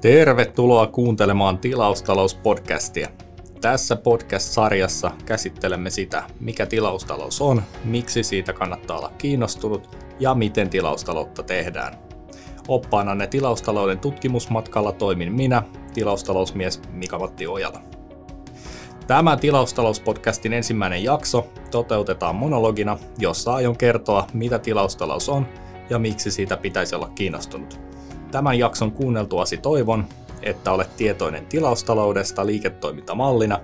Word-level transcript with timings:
Tervetuloa 0.00 0.86
kuuntelemaan 0.86 1.58
Tilaustalouspodcastia. 1.58 3.08
Tässä 3.60 3.96
podcast-sarjassa 3.96 5.10
käsittelemme 5.26 5.90
sitä, 5.90 6.22
mikä 6.40 6.66
tilaustalous 6.66 7.40
on, 7.40 7.62
miksi 7.84 8.22
siitä 8.22 8.52
kannattaa 8.52 8.98
olla 8.98 9.12
kiinnostunut 9.18 9.96
ja 10.20 10.34
miten 10.34 10.70
tilaustaloutta 10.70 11.42
tehdään. 11.42 11.98
Oppaananne 12.68 13.26
tilaustalouden 13.26 13.98
tutkimusmatkalla 13.98 14.92
toimin 14.92 15.32
minä, 15.32 15.62
tilaustalousmies 15.94 16.82
Mika-Matti 16.92 17.46
Ojala. 17.46 17.80
Tämä 19.06 19.36
Tilaustalouspodcastin 19.36 20.52
ensimmäinen 20.52 21.04
jakso 21.04 21.46
toteutetaan 21.70 22.36
monologina, 22.36 22.98
jossa 23.18 23.54
aion 23.54 23.76
kertoa, 23.76 24.26
mitä 24.32 24.58
tilaustalous 24.58 25.28
on 25.28 25.46
ja 25.90 25.98
miksi 25.98 26.30
siitä 26.30 26.56
pitäisi 26.56 26.94
olla 26.94 27.08
kiinnostunut. 27.08 27.89
Tämän 28.30 28.58
jakson 28.58 28.92
kuunneltuasi 28.92 29.56
toivon, 29.56 30.04
että 30.42 30.72
olet 30.72 30.96
tietoinen 30.96 31.46
tilaustaloudesta 31.46 32.46
liiketoimintamallina 32.46 33.58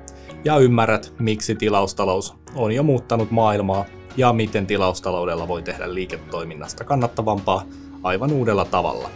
ja 0.45 0.59
ymmärrät, 0.59 1.13
miksi 1.19 1.55
tilaustalous 1.55 2.35
on 2.55 2.73
jo 2.73 2.83
muuttanut 2.83 3.31
maailmaa 3.31 3.85
ja 4.17 4.33
miten 4.33 4.67
tilaustaloudella 4.67 5.49
voi 5.49 5.63
tehdä 5.63 5.95
liiketoiminnasta 5.95 6.85
kannattavampaa 6.85 7.65
aivan 8.03 8.33
uudella 8.33 8.65
tavalla. 8.65 9.11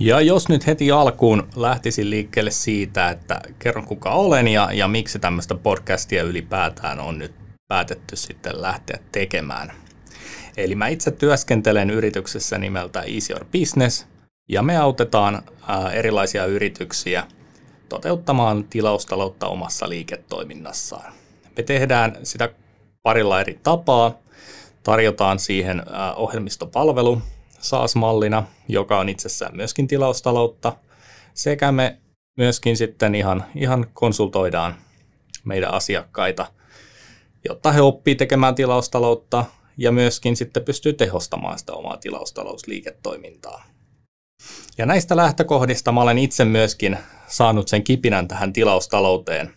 Ja 0.00 0.20
jos 0.20 0.48
nyt 0.48 0.66
heti 0.66 0.90
alkuun 0.90 1.48
lähtisin 1.56 2.10
liikkeelle 2.10 2.50
siitä, 2.50 3.08
että 3.08 3.40
kerron 3.58 3.84
kuka 3.84 4.10
olen 4.10 4.48
ja, 4.48 4.68
ja 4.72 4.88
miksi 4.88 5.18
tämmöistä 5.18 5.54
podcastia 5.54 6.22
ylipäätään 6.22 7.00
on 7.00 7.18
nyt 7.18 7.34
päätetty 7.68 8.16
sitten 8.16 8.62
lähteä 8.62 8.98
tekemään– 9.12 9.72
Eli 10.56 10.74
mä 10.74 10.88
itse 10.88 11.10
työskentelen 11.10 11.90
yrityksessä 11.90 12.58
nimeltä 12.58 13.00
Easy 13.00 13.32
Your 13.32 13.44
Business, 13.44 14.06
ja 14.48 14.62
me 14.62 14.76
autetaan 14.76 15.42
erilaisia 15.92 16.46
yrityksiä 16.46 17.26
toteuttamaan 17.88 18.64
tilaustaloutta 18.64 19.46
omassa 19.46 19.88
liiketoiminnassaan. 19.88 21.12
Me 21.56 21.62
tehdään 21.62 22.16
sitä 22.22 22.48
parilla 23.02 23.40
eri 23.40 23.60
tapaa. 23.62 24.18
Tarjotaan 24.82 25.38
siihen 25.38 25.82
ohjelmistopalvelu 26.16 27.22
SaaS-mallina, 27.60 28.42
joka 28.68 28.98
on 28.98 29.08
itsessään 29.08 29.56
myöskin 29.56 29.86
tilaustaloutta, 29.86 30.76
sekä 31.34 31.72
me 31.72 31.98
myöskin 32.36 32.76
sitten 32.76 33.14
ihan, 33.14 33.44
ihan 33.54 33.86
konsultoidaan 33.92 34.74
meidän 35.44 35.74
asiakkaita, 35.74 36.46
jotta 37.48 37.72
he 37.72 37.80
oppii 37.80 38.14
tekemään 38.14 38.54
tilaustaloutta 38.54 39.44
ja 39.76 39.92
myöskin 39.92 40.36
sitten 40.36 40.64
pystyy 40.64 40.92
tehostamaan 40.92 41.58
sitä 41.58 41.72
omaa 41.72 41.96
tilaustalousliiketoimintaa. 41.96 43.64
Ja 44.78 44.86
näistä 44.86 45.16
lähtökohdista 45.16 45.92
mä 45.92 46.02
olen 46.02 46.18
itse 46.18 46.44
myöskin 46.44 46.98
saanut 47.26 47.68
sen 47.68 47.84
kipinän 47.84 48.28
tähän 48.28 48.52
tilaustalouteen. 48.52 49.50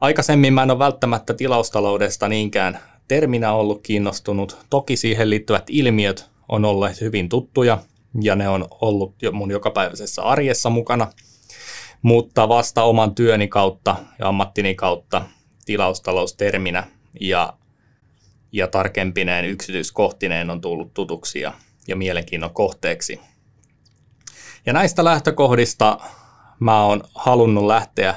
Aikaisemmin 0.00 0.54
mä 0.54 0.62
en 0.62 0.70
ole 0.70 0.78
välttämättä 0.78 1.34
tilaustaloudesta 1.34 2.28
niinkään 2.28 2.78
terminä 3.08 3.52
ollut 3.52 3.82
kiinnostunut. 3.82 4.58
Toki 4.70 4.96
siihen 4.96 5.30
liittyvät 5.30 5.64
ilmiöt 5.70 6.30
on 6.48 6.64
olleet 6.64 7.00
hyvin 7.00 7.28
tuttuja 7.28 7.78
ja 8.22 8.36
ne 8.36 8.48
on 8.48 8.68
ollut 8.80 9.14
mun 9.32 9.50
jokapäiväisessä 9.50 10.22
arjessa 10.22 10.70
mukana. 10.70 11.12
Mutta 12.02 12.48
vasta 12.48 12.82
oman 12.82 13.14
työni 13.14 13.48
kautta 13.48 13.96
ja 14.18 14.28
ammattini 14.28 14.74
kautta 14.74 15.22
tilaustalousterminä 15.64 16.86
ja 17.20 17.52
ja 18.52 18.68
tarkempineen 18.68 19.44
yksityiskohtineen 19.44 20.50
on 20.50 20.60
tullut 20.60 20.94
tutuksi 20.94 21.40
ja, 21.40 21.52
ja 21.88 21.96
mielenkiinnon 21.96 22.54
kohteeksi. 22.54 23.20
Ja 24.66 24.72
näistä 24.72 25.04
lähtökohdista 25.04 25.98
mä 26.60 26.84
oon 26.84 27.02
halunnut 27.14 27.64
lähteä 27.66 28.14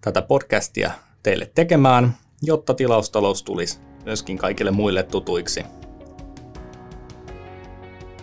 tätä 0.00 0.22
podcastia 0.22 0.90
teille 1.22 1.50
tekemään, 1.54 2.16
jotta 2.42 2.74
tilaustalous 2.74 3.42
tulisi 3.42 3.78
myöskin 4.04 4.38
kaikille 4.38 4.70
muille 4.70 5.02
tutuiksi. 5.02 5.64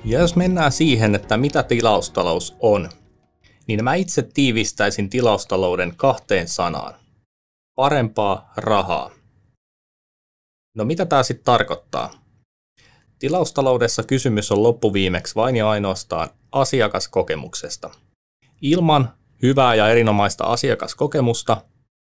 Ja 0.05 0.19
jos 0.19 0.35
mennään 0.35 0.71
siihen, 0.71 1.15
että 1.15 1.37
mitä 1.37 1.63
tilaustalous 1.63 2.55
on, 2.59 2.89
niin 3.67 3.83
mä 3.83 3.95
itse 3.95 4.21
tiivistäisin 4.33 5.09
tilaustalouden 5.09 5.93
kahteen 5.95 6.47
sanaan. 6.47 6.93
Parempaa 7.75 8.51
rahaa. 8.57 9.16
No 10.77 10.85
mitä 10.85 11.05
tämä 11.05 11.23
sitten 11.23 11.45
tarkoittaa? 11.45 12.11
Tilaustaloudessa 13.19 14.03
kysymys 14.03 14.51
on 14.51 14.63
loppuviimeksi 14.63 15.35
vain 15.35 15.55
ja 15.55 15.69
ainoastaan 15.69 16.29
asiakaskokemuksesta. 16.51 17.89
Ilman 18.61 19.13
hyvää 19.41 19.75
ja 19.75 19.89
erinomaista 19.89 20.43
asiakaskokemusta 20.43 21.61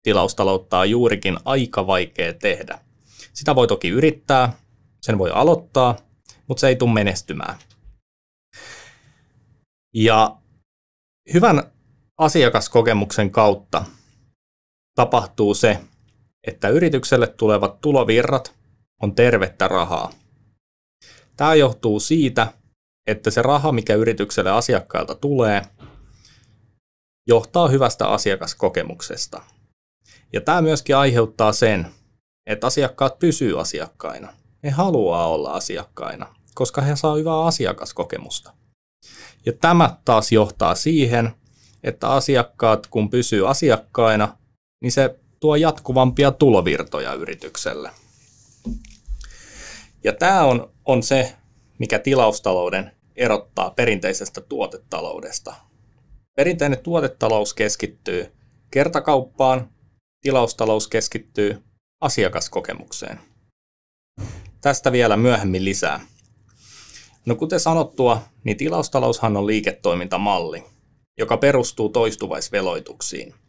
tilaustaloutta 0.03 0.79
on 0.79 0.89
juurikin 0.89 1.37
aika 1.45 1.87
vaikea 1.87 2.33
tehdä. 2.33 2.79
Sitä 3.33 3.55
voi 3.55 3.67
toki 3.67 3.89
yrittää, 3.89 4.53
sen 5.01 5.17
voi 5.17 5.31
aloittaa, 5.31 5.97
mutta 6.47 6.61
se 6.61 6.67
ei 6.67 6.75
tule 6.75 6.93
menestymään. 6.93 7.59
Ja 9.93 10.37
hyvän 11.33 11.63
asiakaskokemuksen 12.17 13.31
kautta 13.31 13.85
tapahtuu 14.95 15.53
se, 15.53 15.79
että 16.47 16.69
yritykselle 16.69 17.27
tulevat 17.27 17.81
tulovirrat 17.81 18.56
on 19.01 19.15
tervettä 19.15 19.67
rahaa. 19.67 20.11
Tämä 21.37 21.55
johtuu 21.55 21.99
siitä, 21.99 22.53
että 23.07 23.31
se 23.31 23.41
raha, 23.41 23.71
mikä 23.71 23.95
yritykselle 23.95 24.51
asiakkailta 24.51 25.15
tulee, 25.15 25.61
johtaa 27.27 27.67
hyvästä 27.67 28.07
asiakaskokemuksesta. 28.07 29.41
Ja 30.33 30.41
tämä 30.41 30.61
myöskin 30.61 30.95
aiheuttaa 30.95 31.51
sen, 31.51 31.87
että 32.45 32.67
asiakkaat 32.67 33.19
pysyy 33.19 33.61
asiakkaina. 33.61 34.33
He 34.63 34.69
haluaa 34.69 35.27
olla 35.27 35.51
asiakkaina, 35.51 36.35
koska 36.53 36.81
he 36.81 36.95
saa 36.95 37.15
hyvää 37.15 37.45
asiakaskokemusta. 37.45 38.53
Ja 39.45 39.53
tämä 39.53 39.97
taas 40.05 40.31
johtaa 40.31 40.75
siihen, 40.75 41.31
että 41.83 42.09
asiakkaat 42.09 42.87
kun 42.87 43.09
pysyy 43.09 43.49
asiakkaina, 43.49 44.37
niin 44.81 44.91
se 44.91 45.19
tuo 45.39 45.55
jatkuvampia 45.55 46.31
tulovirtoja 46.31 47.13
yritykselle. 47.13 47.91
Ja 50.03 50.13
tämä 50.13 50.43
on, 50.43 50.73
on 50.85 51.03
se, 51.03 51.35
mikä 51.79 51.99
tilaustalouden 51.99 52.91
erottaa 53.15 53.71
perinteisestä 53.71 54.41
tuotetaloudesta. 54.41 55.55
Perinteinen 56.35 56.79
tuotetalous 56.79 57.53
keskittyy 57.53 58.31
kertakauppaan, 58.71 59.69
tilaustalous 60.21 60.87
keskittyy 60.87 61.63
asiakaskokemukseen. 62.01 63.19
Tästä 64.61 64.91
vielä 64.91 65.17
myöhemmin 65.17 65.65
lisää. 65.65 65.99
No 67.25 67.35
kuten 67.35 67.59
sanottua, 67.59 68.21
niin 68.43 68.57
tilaustaloushan 68.57 69.37
on 69.37 69.47
liiketoimintamalli, 69.47 70.63
joka 71.17 71.37
perustuu 71.37 71.89
toistuvaisveloituksiin– 71.89 73.33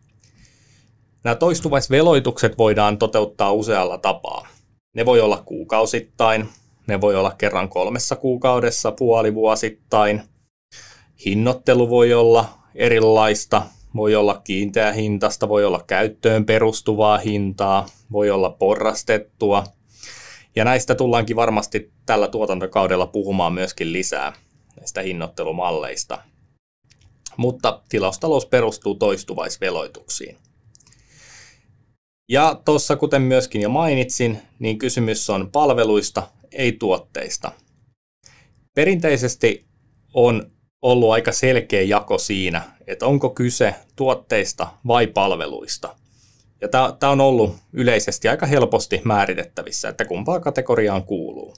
Nämä 1.25 1.35
toistuvaisveloitukset 1.35 2.59
voidaan 2.59 2.99
toteuttaa 2.99 3.53
usealla 3.53 3.99
tapaa. 3.99 4.47
Ne 4.95 5.07
voi 5.07 5.21
olla 5.21 5.43
kuukausittain, 5.47 6.49
ne 6.87 7.01
voi 7.01 7.17
olla 7.17 7.35
kerran 7.39 7.69
kolmessa 7.69 8.17
kuukaudessa, 8.17 8.93
puolivuosittain. 8.93 10.23
Hinnoittelu 11.25 11.91
voi 11.91 12.15
olla 12.15 12.49
erilaista, 12.75 13.63
voi 13.97 14.15
olla 14.15 14.41
kiinteä 14.45 14.93
hintasta, 14.93 15.49
voi 15.49 15.65
olla 15.65 15.85
käyttöön 15.87 16.45
perustuvaa 16.45 17.19
hintaa, 17.19 17.87
voi 18.13 18.31
olla 18.31 18.51
porrastettua. 18.51 19.65
Ja 20.57 20.65
näistä 20.65 20.95
tullaankin 20.95 21.37
varmasti 21.37 21.93
tällä 22.07 22.29
tuotantokaudella 22.29 23.07
puhumaan 23.07 23.53
myöskin 23.53 23.93
lisää 23.93 24.33
näistä 24.77 25.03
hinnoittelumalleista. 25.03 26.19
Mutta 27.37 27.81
tilaustalous 27.89 28.47
perustuu 28.47 28.95
toistuvaisveloituksiin. 28.95 30.37
Ja 32.29 32.61
tuossa, 32.65 32.97
kuten 32.97 33.23
myöskin 33.23 33.63
jo 33.63 33.69
mainitsin, 33.69 34.39
niin 34.59 34.79
kysymys 34.79 35.31
on 35.31 35.51
palveluista, 35.53 36.29
ei 36.53 36.73
tuotteista. 36.73 37.53
Perinteisesti 38.75 39.67
on 40.15 40.51
ollut 40.83 41.13
aika 41.13 41.33
selkeä 41.33 41.83
jako 41.83 42.19
siinä, 42.19 42.63
että 42.87 43.07
onko 43.07 43.31
kyse 43.31 43.75
tuotteista 43.97 44.69
vai 44.87 45.07
palveluista. 45.07 45.97
Ja 46.61 46.69
tämä 46.69 47.13
on 47.13 47.21
ollut 47.21 47.57
yleisesti 47.73 48.29
aika 48.29 48.47
helposti 48.47 49.01
määritettävissä, 49.05 49.89
että 49.89 50.05
kumpaa 50.05 50.41
kategoriaan 50.41 51.05
kuuluu. 51.05 51.57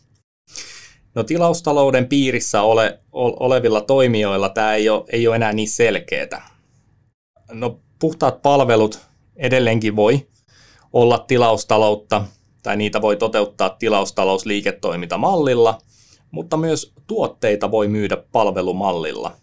No 1.15 1.23
tilaustalouden 1.23 2.07
piirissä 2.09 2.63
ole, 2.63 2.99
olevilla 3.13 3.81
toimijoilla 3.81 4.49
tämä 4.49 4.75
ei 4.75 4.89
ole, 4.89 5.05
ei 5.13 5.29
ole 5.29 5.37
enää 5.37 5.53
niin 5.53 5.69
selkeää. 5.69 6.51
No 7.53 7.81
puhtaat 7.99 8.43
palvelut 8.43 9.01
edelleenkin 9.37 9.97
voi 9.97 10.27
olla 10.93 11.19
tilaustaloutta, 11.19 12.25
tai 12.63 12.77
niitä 12.77 13.01
voi 13.01 13.17
toteuttaa 13.17 13.71
tilaustalousliiketoimintamallilla, 13.71 15.79
mutta 16.31 16.57
myös 16.57 16.93
tuotteita 17.07 17.71
voi 17.71 17.89
myydä 17.89 18.17
palvelumallilla 18.33 19.37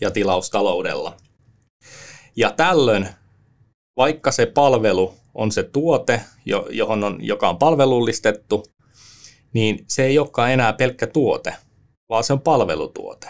ja 0.00 0.10
tilaustaloudella. 0.10 1.16
Ja 2.36 2.50
tällöin, 2.50 3.08
vaikka 3.96 4.32
se 4.32 4.46
palvelu 4.46 5.14
on 5.34 5.52
se 5.52 5.62
tuote, 5.62 6.20
johon 6.70 7.04
on, 7.04 7.26
joka 7.26 7.48
on 7.48 7.58
palvelullistettu, 7.58 8.66
niin 9.52 9.84
se 9.88 10.04
ei 10.04 10.18
olekaan 10.18 10.50
enää 10.50 10.72
pelkkä 10.72 11.06
tuote, 11.06 11.54
vaan 12.08 12.24
se 12.24 12.32
on 12.32 12.40
palvelutuote. 12.40 13.28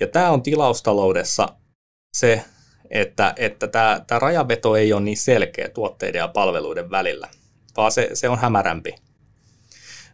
Ja 0.00 0.06
tämä 0.06 0.30
on 0.30 0.42
tilaustaloudessa 0.42 1.48
se, 2.16 2.44
että, 2.92 3.32
että 3.36 3.68
tämä, 3.68 4.04
rajaveto 4.10 4.76
ei 4.76 4.92
ole 4.92 5.00
niin 5.00 5.16
selkeä 5.16 5.68
tuotteiden 5.68 6.18
ja 6.18 6.28
palveluiden 6.28 6.90
välillä, 6.90 7.28
vaan 7.76 7.92
se, 7.92 8.10
se 8.14 8.28
on 8.28 8.38
hämärämpi. 8.38 8.94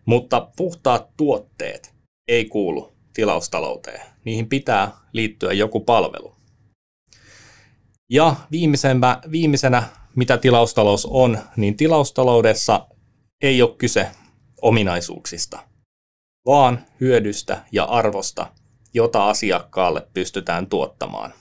Mutta 0.04 0.48
puhtaat 0.56 1.08
tuotteet 1.16 1.94
ei 2.28 2.44
kuulu 2.44 2.92
tilaustalouteen. 3.14 4.00
Niihin 4.24 4.48
pitää 4.48 4.90
liittyä 5.12 5.52
joku 5.52 5.80
palvelu. 5.80 6.34
Ja 8.10 8.36
viimeisenä, 8.50 9.20
viimeisenä, 9.30 9.82
mitä 10.16 10.38
tilaustalous 10.38 11.06
on, 11.06 11.38
niin 11.56 11.76
tilaustaloudessa 11.76 12.86
ei 13.42 13.62
ole 13.62 13.74
kyse 13.78 14.10
ominaisuuksista, 14.62 15.58
vaan 16.46 16.86
hyödystä 17.00 17.64
ja 17.72 17.84
arvosta, 17.84 18.46
jota 18.94 19.28
asiakkaalle 19.28 20.08
pystytään 20.14 20.66
tuottamaan. 20.66 21.32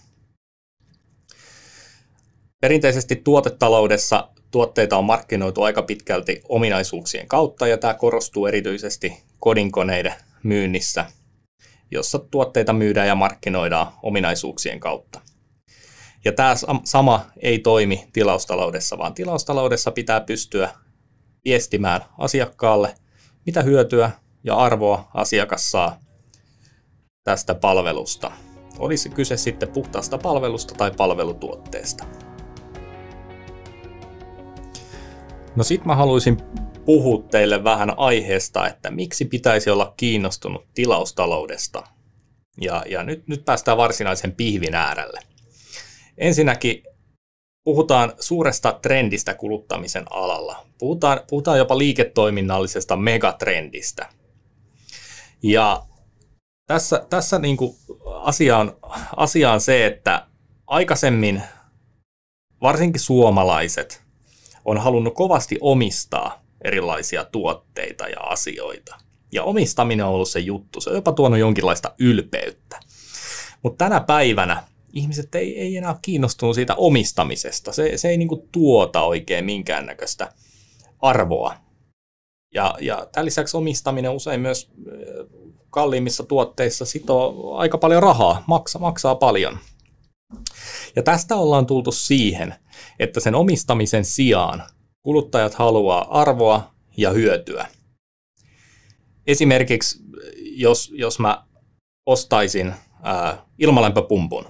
Perinteisesti 2.60 3.16
tuotetaloudessa 3.16 4.28
tuotteita 4.52 4.98
on 4.98 5.06
markkinoitu 5.06 5.64
aika 5.64 5.82
pitkälti 5.82 6.42
ominaisuuksien 6.50 7.28
kautta 7.28 7.68
ja 7.68 7.78
tämä 7.78 7.94
korostuu 7.94 8.46
erityisesti 8.46 9.24
kodinkoneiden 9.40 10.14
myynnissä, 10.44 11.06
jossa 11.92 12.20
tuotteita 12.20 12.74
myydään 12.74 13.08
ja 13.08 13.16
markkinoidaan 13.16 13.88
ominaisuuksien 14.04 14.80
kautta. 14.80 15.22
Ja 16.26 16.32
tämä 16.32 16.56
sama 16.84 17.26
ei 17.40 17.60
toimi 17.60 18.08
tilaustaloudessa, 18.14 18.98
vaan 18.98 19.14
tilaustaloudessa 19.14 19.92
pitää 19.92 20.22
pystyä 20.22 20.70
viestimään 21.46 22.02
asiakkaalle, 22.18 22.96
mitä 23.46 23.62
hyötyä 23.62 24.12
ja 24.44 24.56
arvoa 24.56 25.12
asiakas 25.14 25.72
saa 25.72 26.00
tästä 27.24 27.56
palvelusta. 27.56 28.32
Olisi 28.80 29.10
kyse 29.10 29.38
sitten 29.38 29.70
puhtaasta 29.70 30.18
palvelusta 30.18 30.76
tai 30.76 30.92
palvelutuotteesta. 30.98 32.27
No 35.58 35.64
sit 35.64 35.86
mä 35.86 35.96
haluaisin 35.96 36.38
puhua 36.86 37.24
teille 37.32 37.64
vähän 37.64 37.94
aiheesta, 38.00 38.68
että 38.68 38.92
miksi 38.92 39.26
pitäisi 39.26 39.70
olla 39.70 39.94
kiinnostunut 39.98 40.66
tilaustaloudesta. 40.74 41.84
Ja, 42.62 42.84
ja 42.90 43.04
nyt, 43.04 43.28
nyt 43.28 43.46
päästään 43.46 43.78
varsinaisen 43.78 44.32
pihvin 44.32 44.76
äärelle. 44.76 45.20
Ensinnäkin 46.18 46.84
puhutaan 47.64 48.14
suuresta 48.20 48.80
trendistä 48.82 49.34
kuluttamisen 49.34 50.06
alalla. 50.10 50.66
Puhutaan, 50.80 51.20
puhutaan 51.30 51.58
jopa 51.58 51.78
liiketoiminnallisesta 51.78 52.96
megatrendistä. 52.96 54.10
Ja 55.44 55.86
tässä, 56.68 57.06
tässä 57.10 57.40
niin 57.40 57.58
kuin 57.58 57.76
asia, 58.16 58.58
on, 58.58 58.78
asia 59.16 59.52
on 59.52 59.62
se, 59.62 59.86
että 59.86 60.28
aikaisemmin 60.68 61.44
varsinkin 62.62 63.02
suomalaiset 63.02 64.07
on 64.68 64.78
halunnut 64.78 65.14
kovasti 65.14 65.58
omistaa 65.62 66.44
erilaisia 66.64 67.26
tuotteita 67.26 68.08
ja 68.08 68.20
asioita. 68.20 68.96
Ja 69.32 69.44
omistaminen 69.44 70.06
on 70.06 70.12
ollut 70.12 70.30
se 70.30 70.40
juttu. 70.40 70.82
Se 70.82 70.90
on 70.90 70.96
jopa 70.96 71.12
tuonut 71.12 71.40
jonkinlaista 71.40 71.92
ylpeyttä. 72.00 72.80
Mutta 73.64 73.86
tänä 73.86 74.00
päivänä 74.00 74.64
ihmiset 74.94 75.36
ei, 75.36 75.60
ei 75.60 75.78
enää 75.78 75.96
kiinnostunut 76.02 76.56
siitä 76.56 76.76
omistamisesta. 76.76 77.72
Se, 77.72 77.98
se 77.98 78.10
ei 78.10 78.18
niinku 78.18 78.48
tuota 78.52 79.02
oikein 79.02 79.46
minkäännäköistä 79.46 80.34
arvoa. 81.00 81.56
Ja, 82.54 82.76
ja 82.82 83.08
tämän 83.12 83.26
lisäksi 83.26 83.58
omistaminen 83.58 84.12
usein 84.12 84.42
myös 84.42 84.72
kalliimmissa 85.70 86.24
tuotteissa 86.24 86.86
sitoo 86.86 87.56
aika 87.56 87.78
paljon 87.78 88.04
rahaa, 88.04 88.44
maksa, 88.48 88.80
maksaa 88.80 89.16
paljon. 89.16 89.58
Ja 90.96 91.04
tästä 91.04 91.36
ollaan 91.36 91.66
tultu 91.66 91.92
siihen, 91.92 92.56
että 93.00 93.20
sen 93.20 93.36
omistamisen 93.36 94.06
sijaan 94.06 94.64
kuluttajat 95.04 95.54
haluaa 95.54 96.20
arvoa 96.22 96.74
ja 96.98 97.12
hyötyä. 97.12 97.68
Esimerkiksi 99.28 100.00
jos, 100.38 100.92
jos 100.96 101.20
mä 101.20 101.46
ostaisin 102.06 102.74
ää, 103.04 103.46
ilmalämpöpumpun, 103.58 104.46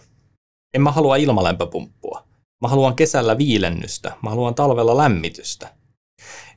en 0.74 0.82
mä 0.82 0.92
halua 0.92 1.16
ilmalämpöpumppua. 1.16 2.28
Mä 2.62 2.68
haluan 2.68 2.96
kesällä 2.96 3.38
viilennystä, 3.38 4.18
mä 4.24 4.30
haluan 4.30 4.56
talvella 4.56 4.98
lämmitystä. 4.98 5.74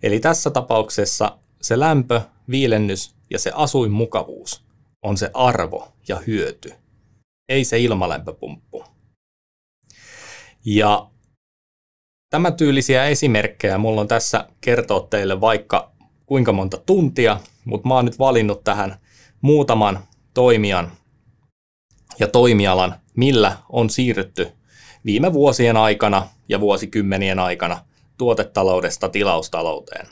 Eli 0.02 0.20
tässä 0.20 0.50
tapauksessa 0.50 1.38
se 1.62 1.78
lämpö, 1.78 2.20
viilennys 2.50 3.14
ja 3.31 3.38
se 3.38 3.52
asuinmukavuus 3.55 4.64
on 5.02 5.17
se 5.17 5.31
arvo 5.34 5.93
ja 6.08 6.17
hyöty, 6.17 6.72
ei 7.49 7.64
se 7.64 7.78
ilmalämpöpumppu. 7.78 8.84
Ja 10.64 11.11
Tämän 12.31 12.55
tyylisiä 12.55 13.06
esimerkkejä 13.06 13.79
mulla 13.79 14.00
on 14.00 14.09
tässä 14.09 14.49
kertoa 14.61 15.00
teille 15.00 15.41
vaikka 15.41 15.93
kuinka 16.27 16.53
monta 16.53 16.77
tuntia, 16.77 17.41
mutta 17.65 17.88
mä 17.88 17.94
oon 17.94 18.05
nyt 18.05 18.19
valinnut 18.19 18.65
tähän 18.65 18.97
muutaman 19.41 19.99
toimijan 20.35 20.93
ja 22.19 22.29
toimialan, 22.29 22.94
millä 23.17 23.56
on 23.69 23.91
siirrytty 23.91 24.49
viime 25.05 25.32
vuosien 25.32 25.77
aikana 25.77 26.29
ja 26.49 26.61
vuosikymmenien 26.61 27.38
aikana 27.38 27.85
tuotetaloudesta 28.19 29.09
tilaustalouteen. 29.09 30.06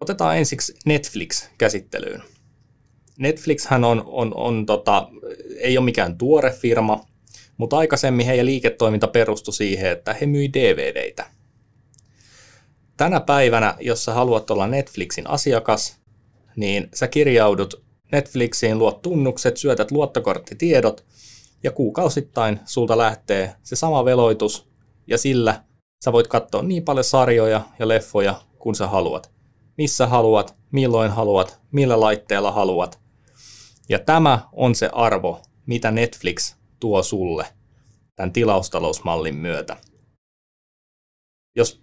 Otetaan 0.00 0.36
ensiksi 0.36 0.74
Netflix 0.86 1.48
käsittelyyn. 1.58 2.22
Netflix 3.18 3.72
on, 3.72 4.04
on, 4.06 4.34
on 4.34 4.66
tota, 4.66 5.08
ei 5.58 5.78
ole 5.78 5.84
mikään 5.84 6.18
tuore 6.18 6.50
firma, 6.50 7.04
mutta 7.56 7.78
aikaisemmin 7.78 8.26
heidän 8.26 8.46
liiketoiminta 8.46 9.08
perustui 9.08 9.54
siihen, 9.54 9.92
että 9.92 10.14
he 10.14 10.26
myi 10.26 10.52
DVDitä. 10.52 11.26
Tänä 12.96 13.20
päivänä, 13.20 13.76
jos 13.80 14.04
sä 14.04 14.14
haluat 14.14 14.50
olla 14.50 14.66
Netflixin 14.66 15.30
asiakas, 15.30 16.00
niin 16.56 16.88
sä 16.94 17.08
kirjaudut 17.08 17.86
Netflixiin, 18.12 18.78
luot 18.78 19.02
tunnukset, 19.02 19.56
syötät 19.56 19.90
luottokorttitiedot 19.90 21.04
ja 21.62 21.70
kuukausittain 21.70 22.60
sulta 22.64 22.98
lähtee 22.98 23.54
se 23.62 23.76
sama 23.76 24.04
veloitus 24.04 24.68
ja 25.06 25.18
sillä 25.18 25.64
sä 26.04 26.12
voit 26.12 26.26
katsoa 26.26 26.62
niin 26.62 26.84
paljon 26.84 27.04
sarjoja 27.04 27.60
ja 27.78 27.88
leffoja 27.88 28.40
kuin 28.58 28.74
sä 28.74 28.86
haluat. 28.86 29.30
Missä 29.78 30.06
haluat, 30.06 30.56
milloin 30.70 31.10
haluat, 31.10 31.60
millä 31.72 32.00
laitteella 32.00 32.52
haluat. 32.52 33.00
Ja 33.88 33.98
tämä 33.98 34.40
on 34.52 34.74
se 34.74 34.90
arvo, 34.92 35.42
mitä 35.66 35.90
Netflix 35.90 36.55
tuo 36.80 37.02
sulle 37.02 37.46
tämän 38.16 38.32
tilaustalousmallin 38.32 39.36
myötä. 39.36 39.76
Jos 41.56 41.82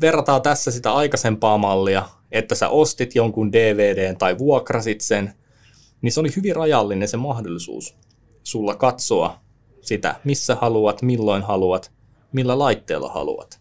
verrataan 0.00 0.42
tässä 0.42 0.70
sitä 0.70 0.92
aikaisempaa 0.92 1.58
mallia, 1.58 2.08
että 2.32 2.54
sä 2.54 2.68
ostit 2.68 3.14
jonkun 3.14 3.52
DVD 3.52 4.14
tai 4.18 4.38
vuokrasit 4.38 5.00
sen, 5.00 5.32
niin 6.02 6.12
se 6.12 6.20
oli 6.20 6.28
hyvin 6.36 6.56
rajallinen 6.56 7.08
se 7.08 7.16
mahdollisuus 7.16 7.96
sulla 8.42 8.74
katsoa 8.74 9.40
sitä, 9.80 10.14
missä 10.24 10.54
haluat, 10.54 11.02
milloin 11.02 11.42
haluat, 11.42 11.92
millä 12.32 12.58
laitteella 12.58 13.08
haluat. 13.08 13.60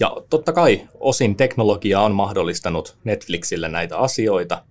Ja 0.00 0.16
totta 0.30 0.52
kai 0.52 0.88
osin 1.00 1.36
teknologia 1.36 2.00
on 2.00 2.14
mahdollistanut 2.14 2.96
Netflixille 3.04 3.68
näitä 3.68 3.98
asioita, 3.98 4.64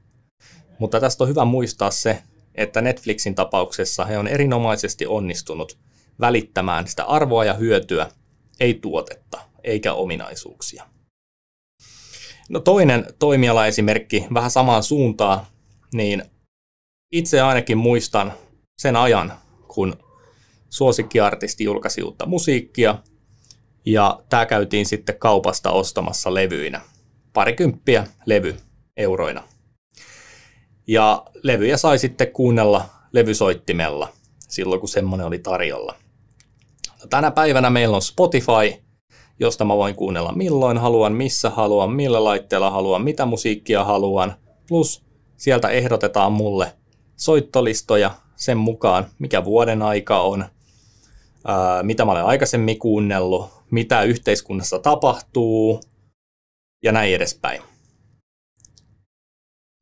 mutta 0.79 1.00
tästä 1.00 1.24
on 1.24 1.29
hyvä 1.29 1.45
muistaa 1.45 1.91
se, 1.91 2.24
että 2.57 2.81
Netflixin 2.81 3.35
tapauksessa 3.35 4.05
he 4.05 4.17
on 4.17 4.27
erinomaisesti 4.27 5.05
onnistunut 5.05 5.77
välittämään 6.19 6.88
sitä 6.88 7.03
arvoa 7.03 7.45
ja 7.45 7.53
hyötyä, 7.53 8.12
ei 8.59 8.74
tuotetta 8.74 9.39
eikä 9.63 9.93
ominaisuuksia. 9.93 10.83
No 12.50 12.59
toinen 12.59 13.05
toimialaesimerkki 13.19 14.25
vähän 14.33 14.51
samaan 14.51 14.83
suuntaan, 14.83 15.45
niin 15.93 16.24
itse 17.12 17.41
ainakin 17.41 17.77
muistan 17.77 18.33
sen 18.77 18.95
ajan, 18.95 19.33
kun 19.67 19.95
suosikkiartisti 20.69 21.63
julkaisi 21.63 22.03
uutta 22.03 22.25
musiikkia, 22.25 23.00
ja 23.85 24.24
tämä 24.29 24.45
käytiin 24.45 24.85
sitten 24.85 25.19
kaupasta 25.19 25.71
ostamassa 25.71 26.33
levyinä. 26.33 26.81
Parikymppiä 27.33 28.07
levy 28.25 28.57
euroina. 28.97 29.43
Ja 30.88 31.25
levyjä 31.44 31.77
sai 31.77 32.00
sitten 32.00 32.32
kuunnella 32.32 32.86
levysoittimella 33.12 34.10
silloin, 34.39 34.80
kun 34.80 34.89
semmoinen 34.89 35.27
oli 35.27 35.39
tarjolla. 35.39 35.96
Tänä 37.10 37.32
päivänä 37.32 37.70
meillä 37.70 37.96
on 37.96 38.01
Spotify, 38.01 38.84
josta 39.39 39.65
mä 39.65 39.77
voin 39.77 39.96
kuunnella 39.96 40.32
milloin 40.32 40.77
haluan, 40.77 41.13
missä 41.13 41.50
haluan, 41.50 41.92
millä 41.92 42.24
laitteella 42.24 42.70
haluan, 42.70 43.01
mitä 43.01 43.25
musiikkia 43.25 43.84
haluan, 43.84 44.36
Plus 44.68 45.04
sieltä 45.38 45.70
ehdotetaan 45.70 46.34
mulle 46.34 46.74
soittolistoja 47.15 48.12
sen 48.36 48.58
mukaan, 48.58 49.06
mikä 49.20 49.46
vuoden 49.46 49.82
aika 49.82 50.22
on, 50.22 50.46
mitä 51.84 52.06
mä 52.06 52.12
olen 52.12 52.25
aikaisemmin 52.25 52.80
kuunnellut, 52.80 53.50
mitä 53.72 54.04
yhteiskunnassa 54.04 54.80
tapahtuu 54.80 55.82
ja 56.84 56.92
näin 56.92 57.13
edespäin. 57.15 57.62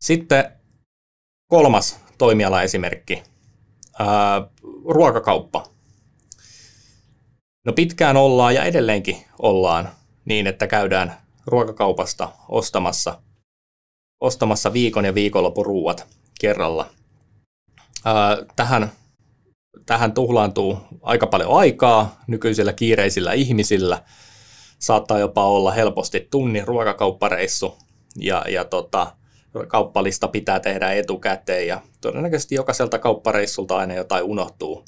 Sitten 0.01 0.51
kolmas 1.53 1.99
toimialaesimerkki, 2.17 3.23
ää, 3.99 4.47
ruokakauppa. 4.85 5.63
No 7.65 7.73
pitkään 7.73 8.17
ollaan 8.17 8.55
ja 8.55 8.63
edelleenkin 8.63 9.17
ollaan 9.39 9.89
niin, 10.25 10.47
että 10.47 10.67
käydään 10.67 11.13
ruokakaupasta 11.45 12.31
ostamassa, 12.49 13.21
ostamassa 14.21 14.73
viikon 14.73 15.05
ja 15.05 15.15
viikonlopun 15.15 15.65
ruuat 15.65 16.07
kerralla. 16.39 16.89
Ää, 18.05 18.37
tähän, 18.55 18.91
tähän 19.85 20.13
tuhlaantuu 20.13 20.77
aika 21.01 21.27
paljon 21.27 21.57
aikaa 21.57 22.21
nykyisillä 22.27 22.73
kiireisillä 22.73 23.33
ihmisillä. 23.33 24.03
Saattaa 24.79 25.19
jopa 25.19 25.45
olla 25.45 25.71
helposti 25.71 26.27
tunnin 26.31 26.67
ruokakauppareissu 26.67 27.77
ja, 28.19 28.45
ja 28.49 28.65
tota, 28.65 29.15
kauppalista 29.67 30.27
pitää 30.27 30.59
tehdä 30.59 30.93
etukäteen 30.93 31.67
ja 31.67 31.81
todennäköisesti 32.01 32.55
jokaiselta 32.55 32.99
kauppareissulta 32.99 33.77
aina 33.77 33.93
jotain 33.93 34.23
unohtuu 34.23 34.85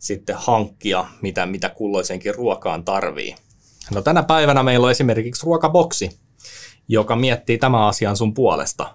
sitten 0.00 0.36
hankkia, 0.38 1.04
mitä, 1.22 1.46
mitä 1.46 1.68
kulloisenkin 1.68 2.34
ruokaan 2.34 2.84
tarvii. 2.84 3.34
No 3.94 4.02
tänä 4.02 4.22
päivänä 4.22 4.62
meillä 4.62 4.84
on 4.84 4.90
esimerkiksi 4.90 5.46
ruokaboksi, 5.46 6.20
joka 6.88 7.16
miettii 7.16 7.58
tämän 7.58 7.82
asian 7.82 8.16
sun 8.16 8.34
puolesta. 8.34 8.94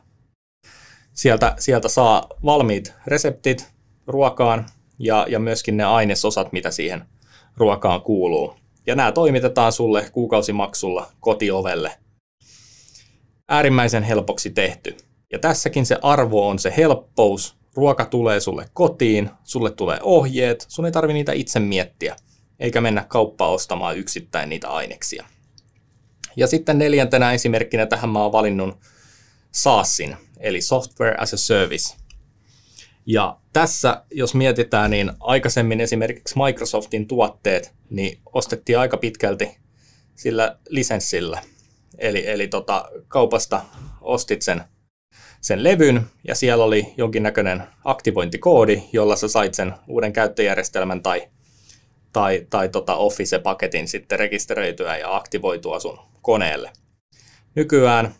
Sieltä, 1.13 1.55
sieltä 1.59 1.87
saa 1.87 2.27
valmiit 2.45 2.93
reseptit 3.07 3.73
ruokaan 4.07 4.65
ja, 4.99 5.25
ja 5.29 5.39
myöskin 5.39 5.77
ne 5.77 5.83
ainesosat, 5.83 6.51
mitä 6.51 6.71
siihen 6.71 7.05
ruokaan 7.57 8.01
kuuluu. 8.01 8.55
Ja 8.87 8.95
nämä 8.95 9.11
toimitetaan 9.11 9.71
sulle 9.71 10.09
kuukausimaksulla 10.11 11.07
kotiovelle. 11.19 11.91
Äärimmäisen 13.47 14.03
helpoksi 14.03 14.49
tehty. 14.49 14.97
Ja 15.31 15.39
tässäkin 15.39 15.85
se 15.85 15.97
arvo 16.01 16.49
on 16.49 16.59
se 16.59 16.73
helppous, 16.77 17.57
ruoka 17.75 18.05
tulee 18.05 18.39
sulle 18.39 18.65
kotiin, 18.73 19.29
sulle 19.43 19.71
tulee 19.71 19.99
ohjeet, 20.01 20.65
sun 20.67 20.85
ei 20.85 20.91
tarvi 20.91 21.13
niitä 21.13 21.31
itse 21.31 21.59
miettiä, 21.59 22.15
eikä 22.59 22.81
mennä 22.81 23.05
kauppaan 23.07 23.51
ostamaan 23.51 23.97
yksittäin 23.97 24.49
niitä 24.49 24.67
aineksia. 24.67 25.25
Ja 26.35 26.47
sitten 26.47 26.77
neljäntenä 26.77 27.33
esimerkkinä 27.33 27.85
tähän 27.85 28.09
mä 28.09 28.23
oon 28.23 28.31
valinnut 28.31 28.77
SaaSin, 29.51 30.15
eli 30.39 30.61
Software 30.61 31.15
as 31.17 31.33
a 31.33 31.37
Service. 31.37 31.95
Ja 33.05 33.37
tässä, 33.53 34.03
jos 34.11 34.35
mietitään, 34.35 34.91
niin 34.91 35.11
aikaisemmin 35.19 35.81
esimerkiksi 35.81 36.35
Microsoftin 36.45 37.07
tuotteet 37.07 37.73
niin 37.89 38.19
ostettiin 38.33 38.79
aika 38.79 38.97
pitkälti 38.97 39.57
sillä 40.15 40.57
lisenssillä. 40.69 41.41
Eli, 41.97 42.27
eli 42.27 42.47
tota, 42.47 42.89
kaupasta 43.07 43.61
ostit 44.01 44.41
sen 44.41 44.63
sen 45.45 45.63
levyn 45.63 46.05
ja 46.27 46.35
siellä 46.35 46.63
oli 46.63 46.93
jonkinnäköinen 46.97 47.63
aktivointikoodi, 47.83 48.83
jolla 48.93 49.15
sä 49.15 49.27
sait 49.27 49.53
sen 49.53 49.73
uuden 49.87 50.13
käyttöjärjestelmän 50.13 51.03
tai, 51.03 51.27
tai, 52.13 52.47
tai 52.49 52.69
tota 52.69 52.95
Office-paketin 52.95 53.87
sitten 53.87 54.19
rekisteröityä 54.19 54.97
ja 54.97 55.15
aktivoitua 55.15 55.79
sun 55.79 55.99
koneelle. 56.21 56.71
Nykyään 57.55 58.15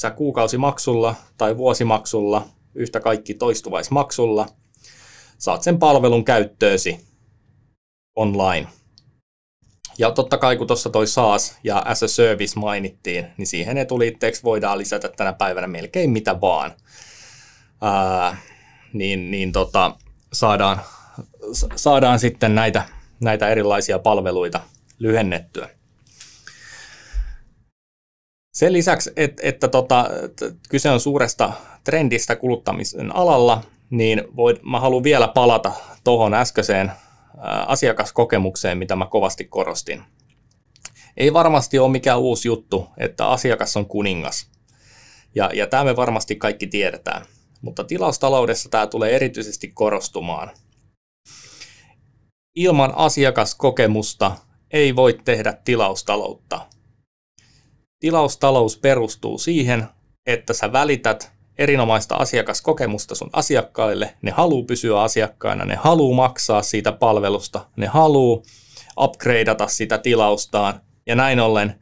sä 0.00 0.10
kuukausimaksulla 0.10 1.14
tai 1.38 1.56
vuosimaksulla, 1.56 2.48
yhtä 2.74 3.00
kaikki 3.00 3.34
toistuvaismaksulla, 3.34 4.46
saat 5.38 5.62
sen 5.62 5.78
palvelun 5.78 6.24
käyttöösi 6.24 7.00
online 8.16 8.68
ja 9.98 10.10
totta 10.10 10.38
kai 10.38 10.56
kun 10.56 10.66
tuossa 10.66 10.90
toi 10.90 11.06
SaaS 11.06 11.58
ja 11.64 11.78
as 11.78 12.02
a 12.02 12.08
service 12.08 12.60
mainittiin, 12.60 13.26
niin 13.36 13.46
siihen 13.46 13.78
etuliitteeksi 13.78 14.42
voidaan 14.42 14.78
lisätä 14.78 15.08
tänä 15.08 15.32
päivänä 15.32 15.66
melkein 15.66 16.10
mitä 16.10 16.40
vaan. 16.40 16.72
Ää, 17.82 18.36
niin 18.92 19.30
niin 19.30 19.52
tota, 19.52 19.96
saadaan, 20.32 20.80
saadaan 21.76 22.18
sitten 22.18 22.54
näitä, 22.54 22.82
näitä 23.20 23.48
erilaisia 23.48 23.98
palveluita 23.98 24.60
lyhennettyä. 24.98 25.68
Sen 28.54 28.72
lisäksi, 28.72 29.10
että, 29.16 29.42
että 29.46 29.68
tota, 29.68 30.10
kyse 30.68 30.90
on 30.90 31.00
suuresta 31.00 31.52
trendistä 31.84 32.36
kuluttamisen 32.36 33.16
alalla, 33.16 33.62
niin 33.90 34.24
voit, 34.36 34.62
mä 34.62 34.80
haluan 34.80 35.04
vielä 35.04 35.28
palata 35.28 35.72
tuohon 36.04 36.34
äskeiseen 36.34 36.92
asiakaskokemukseen, 37.66 38.78
mitä 38.78 38.96
mä 38.96 39.06
kovasti 39.06 39.44
korostin. 39.44 40.02
Ei 41.16 41.32
varmasti 41.32 41.78
ole 41.78 41.92
mikään 41.92 42.18
uusi 42.18 42.48
juttu, 42.48 42.88
että 42.98 43.28
asiakas 43.28 43.76
on 43.76 43.86
kuningas. 43.86 44.50
Ja, 45.34 45.50
ja 45.54 45.66
tämä 45.66 45.84
me 45.84 45.96
varmasti 45.96 46.36
kaikki 46.36 46.66
tiedetään. 46.66 47.26
Mutta 47.62 47.84
tilaustaloudessa 47.84 48.68
tämä 48.68 48.86
tulee 48.86 49.16
erityisesti 49.16 49.68
korostumaan. 49.68 50.50
Ilman 52.56 52.92
asiakaskokemusta 52.96 54.36
ei 54.70 54.96
voi 54.96 55.18
tehdä 55.24 55.58
tilaustaloutta. 55.64 56.66
Tilaustalous 58.00 58.78
perustuu 58.78 59.38
siihen, 59.38 59.88
että 60.26 60.52
sä 60.52 60.72
välität 60.72 61.35
erinomaista 61.58 62.14
asiakaskokemusta 62.14 63.14
sun 63.14 63.30
asiakkaille, 63.32 64.16
ne 64.22 64.30
haluaa 64.30 64.64
pysyä 64.64 65.02
asiakkaina, 65.02 65.64
ne 65.64 65.74
haluaa 65.74 66.16
maksaa 66.16 66.62
siitä 66.62 66.92
palvelusta, 66.92 67.66
ne 67.76 67.86
haluaa 67.86 68.42
upgradeata 69.00 69.68
sitä 69.68 69.98
tilaustaan 69.98 70.80
ja 71.06 71.14
näin 71.14 71.40
ollen 71.40 71.80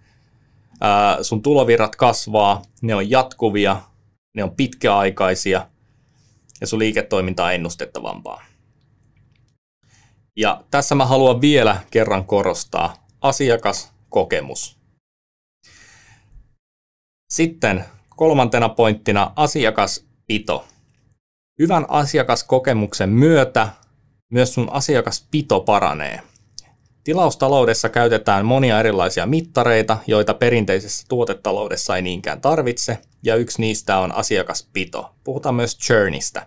ää, 0.81 1.23
sun 1.23 1.43
tulovirrat 1.43 1.97
kasvaa, 1.97 2.63
ne 2.83 2.95
on 2.95 3.11
jatkuvia, 3.11 3.81
ne 4.37 4.45
on 4.45 4.57
pitkäaikaisia 4.57 5.69
ja 6.61 6.67
sun 6.67 6.79
liiketoiminta 6.79 7.45
on 7.45 7.53
ennustettavampaa. 7.53 8.43
Ja 10.37 10.65
tässä 10.71 10.95
mä 10.95 11.07
haluan 11.07 11.41
vielä 11.41 11.81
kerran 11.91 12.25
korostaa 12.25 13.07
asiakaskokemus. 13.21 14.79
Sitten 17.33 17.85
Kolmantena 18.17 18.69
pointtina 18.69 19.33
asiakaspito. 19.37 20.65
Hyvän 21.59 21.87
asiakaskokemuksen 21.89 23.09
myötä 23.09 23.69
myös 24.33 24.55
sun 24.55 24.69
asiakaspito 24.73 25.61
paranee. 25.61 26.21
Tilaustaloudessa 27.05 27.89
käytetään 27.89 28.47
monia 28.47 28.81
erilaisia 28.81 29.27
mittareita, 29.27 29.99
joita 30.07 30.35
perinteisessä 30.35 31.07
tuotetaloudessa 31.09 31.97
ei 31.97 32.03
niinkään 32.03 32.41
tarvitse, 32.41 32.99
ja 33.23 33.37
yksi 33.37 33.61
niistä 33.61 33.99
on 33.99 34.15
asiakaspito. 34.15 35.15
Puhutaan 35.25 35.55
myös 35.55 35.79
churnista. 35.79 36.47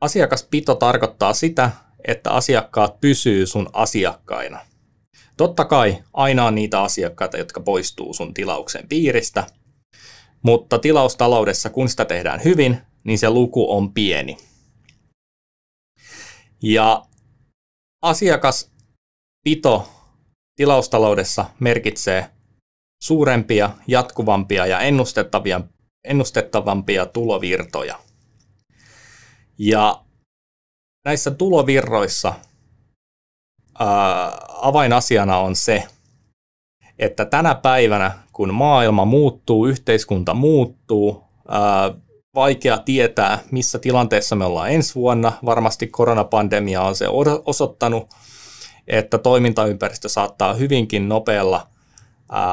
Asiakaspito 0.00 0.74
tarkoittaa 0.74 1.32
sitä, 1.32 1.70
että 2.08 2.30
asiakkaat 2.30 3.00
pysyy 3.00 3.46
sun 3.46 3.68
asiakkaina. 3.72 4.58
Totta 5.36 5.64
kai 5.64 5.98
aina 6.14 6.46
on 6.46 6.54
niitä 6.54 6.82
asiakkaita, 6.82 7.38
jotka 7.38 7.60
poistuu 7.60 8.14
sun 8.14 8.34
tilauksen 8.34 8.88
piiristä, 8.88 9.46
mutta 10.46 10.78
tilaustaloudessa, 10.78 11.70
kun 11.70 11.88
sitä 11.88 12.04
tehdään 12.04 12.44
hyvin, 12.44 12.80
niin 13.04 13.18
se 13.18 13.30
luku 13.30 13.76
on 13.76 13.92
pieni. 13.92 14.36
Ja 16.62 17.06
asiakaspito 18.02 19.88
tilaustaloudessa 20.56 21.44
merkitsee 21.60 22.30
suurempia, 23.02 23.70
jatkuvampia 23.86 24.66
ja 24.66 24.80
ennustettavia, 24.80 25.60
ennustettavampia 26.04 27.06
tulovirtoja. 27.06 28.00
Ja 29.58 30.04
näissä 31.04 31.30
tulovirroissa 31.30 32.34
ää, 33.78 34.38
avainasiana 34.48 35.38
on 35.38 35.56
se, 35.56 35.88
että 36.98 37.24
tänä 37.24 37.54
päivänä, 37.54 38.12
kun 38.32 38.54
maailma 38.54 39.04
muuttuu, 39.04 39.66
yhteiskunta 39.66 40.34
muuttuu, 40.34 41.24
vaikea 42.34 42.78
tietää, 42.78 43.38
missä 43.50 43.78
tilanteessa 43.78 44.36
me 44.36 44.44
ollaan 44.44 44.70
ensi 44.70 44.94
vuonna. 44.94 45.32
Varmasti 45.44 45.86
koronapandemia 45.86 46.82
on 46.82 46.94
se 46.94 47.06
osoittanut, 47.44 48.08
että 48.86 49.18
toimintaympäristö 49.18 50.08
saattaa 50.08 50.54
hyvinkin 50.54 51.08
nopealla 51.08 51.66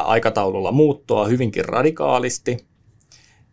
aikataululla 0.05 0.71
muuttua 0.71 1.25
hyvinkin 1.25 1.65
radikaalisti. 1.65 2.65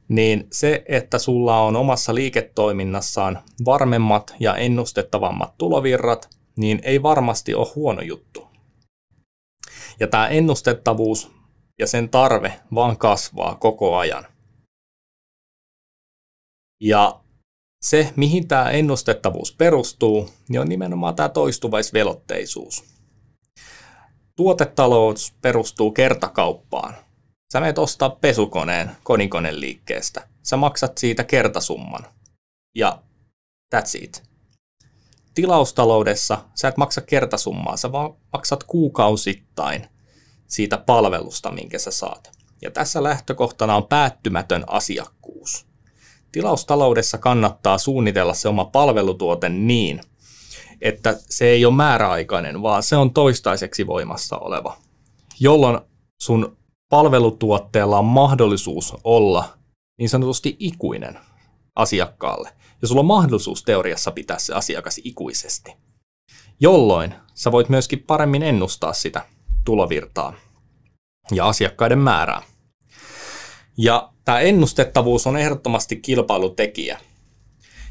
Niin 0.09 0.47
se, 0.53 0.85
että 0.89 1.19
sulla 1.19 1.61
on 1.61 1.77
omassa 1.77 2.15
liiketoiminnassaan 2.15 3.39
varmemmat 3.65 4.35
ja 4.41 4.57
ennustettavammat 4.57 5.55
tulovirrat, 5.59 6.29
niin 6.57 6.81
ei 6.83 7.03
varmasti 7.03 7.55
ole 7.55 7.67
huono 7.75 8.03
juttu. 8.03 8.50
Ja 10.01 10.07
tämä 10.07 10.29
ennustettavuus 10.29 11.31
ja 11.79 11.87
sen 11.87 12.09
tarve 12.09 12.61
vaan 12.75 12.97
kasvaa 12.97 13.55
koko 13.55 13.97
ajan. 13.97 14.27
Ja 16.81 17.21
se, 17.83 18.13
mihin 18.17 18.49
tämä 18.49 18.71
ennustettavuus 18.71 19.55
perustuu, 19.57 20.31
niin 20.49 20.61
on 20.61 20.69
nimenomaan 20.69 21.15
tämä 21.15 21.29
toistuvaisvelotteisuus. 21.29 22.85
Tuotetalous 24.37 25.35
perustuu 25.43 25.91
kertakauppaan. 25.91 26.95
Sä 27.53 27.61
menet 27.61 27.79
ostaa 27.79 28.11
pesukoneen 28.11 28.91
konikoneen 29.03 29.61
liikkeestä. 29.61 30.29
Sä 30.43 30.57
maksat 30.57 30.99
siitä 30.99 31.25
kertasumman. 31.25 32.07
Ja 32.75 33.03
that's 33.75 34.03
it. 34.03 34.30
Tilaustaloudessa 35.41 36.39
sä 36.55 36.69
et 36.69 36.77
maksa 36.77 37.01
kertasummaa, 37.01 37.77
sä 37.77 37.93
vaan 37.93 38.15
maksat 38.33 38.65
kuukausittain 38.65 39.87
siitä 40.47 40.79
palvelusta, 40.79 41.51
minkä 41.51 41.79
sä 41.79 41.91
saat. 41.91 42.33
Ja 42.63 42.71
tässä 42.71 43.03
lähtökohtana 43.03 43.77
on 43.77 43.87
päättymätön 43.87 44.65
asiakkuus. 44.67 45.67
Tilaustaloudessa 46.33 47.19
kannattaa 47.19 47.79
suunnitella 47.79 48.35
se 48.35 48.49
oma 48.49 48.65
palvelutuote 48.65 49.49
niin, 49.49 50.01
että 50.81 51.19
se 51.21 51.47
ei 51.47 51.65
ole 51.65 51.75
määräaikainen, 51.75 52.63
vaan 52.63 52.83
se 52.83 52.97
on 52.97 53.13
toistaiseksi 53.13 53.87
voimassa 53.87 54.39
oleva, 54.39 54.77
jolloin 55.41 55.79
sun 56.23 56.57
palvelutuotteella 56.89 57.99
on 57.99 58.05
mahdollisuus 58.05 58.95
olla 59.05 59.49
niin 59.99 60.09
sanotusti 60.09 60.57
ikuinen 60.59 61.19
asiakkaalle. 61.81 62.51
Ja 62.83 62.89
sulla 62.89 63.01
on 63.01 63.07
mahdollisuus 63.07 63.63
teoriassa 63.63 64.11
pitää 64.11 64.39
se 64.39 64.55
asiakas 64.55 65.01
ikuisesti, 65.05 65.73
jolloin 66.61 67.15
sä 67.35 67.53
voit 67.53 67.69
myöskin 67.69 68.03
paremmin 68.03 68.43
ennustaa 68.43 68.93
sitä 68.93 69.27
tulovirtaa 69.65 70.35
ja 71.33 71.49
asiakkaiden 71.49 71.99
määrää. 71.99 72.43
Ja 73.77 74.13
tämä 74.25 74.41
ennustettavuus 74.41 75.27
on 75.27 75.37
ehdottomasti 75.37 75.97
kilpailutekijä. 75.97 77.01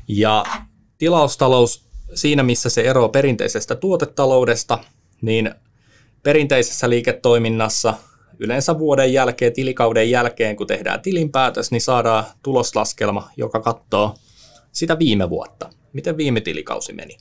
Ja 0.08 0.46
tilaustalous 0.98 1.86
siinä, 2.14 2.44
missä 2.44 2.70
se 2.70 2.82
eroaa 2.82 3.10
perinteisestä 3.10 3.76
tuotetaloudesta, 3.76 4.80
niin 5.22 5.56
perinteisessä 6.24 6.90
liiketoiminnassa 6.90 7.94
yleensä 8.40 8.80
vuoden 8.80 9.14
jälkeen, 9.14 9.54
tilikauden 9.54 10.10
jälkeen, 10.10 10.56
kun 10.56 10.68
tehdään 10.68 11.02
tilinpäätös, 11.02 11.72
niin 11.72 11.82
saadaan 11.82 12.26
tuloslaskelma, 12.44 13.30
joka 13.38 13.60
katsoo 13.60 14.16
sitä 14.72 15.00
viime 15.00 15.30
vuotta, 15.30 15.70
miten 15.94 16.18
viime 16.18 16.42
tilikausi 16.42 16.94
meni. 16.94 17.18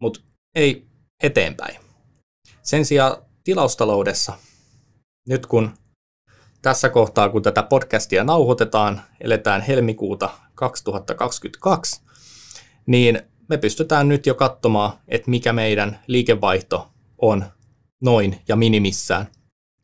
Mutta 0.00 0.20
ei 0.54 0.86
eteenpäin. 1.22 1.76
Sen 2.62 2.84
sijaan 2.84 3.16
tilaustaloudessa, 3.44 4.32
nyt 5.28 5.46
kun 5.46 5.70
tässä 6.62 6.88
kohtaa, 6.88 7.28
kun 7.28 7.42
tätä 7.42 7.62
podcastia 7.62 8.24
nauhoitetaan, 8.24 9.02
eletään 9.20 9.62
helmikuuta 9.62 10.30
2022, 10.54 12.00
niin 12.86 13.22
me 13.48 13.56
pystytään 13.56 14.08
nyt 14.08 14.26
jo 14.26 14.34
katsomaan, 14.34 14.92
että 15.08 15.30
mikä 15.30 15.52
meidän 15.52 15.98
liikevaihto 16.06 16.88
on 17.18 17.44
noin 18.02 18.40
ja 18.48 18.56
minimissään 18.56 19.26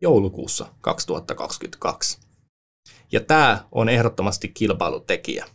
joulukuussa 0.00 0.66
2022. 0.80 2.18
Ja 3.12 3.20
tämä 3.20 3.64
on 3.72 3.88
ehdottomasti 3.88 4.48
kilpailutekijä. 4.48 5.46